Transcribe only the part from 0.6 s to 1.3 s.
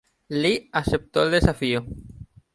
aceptó el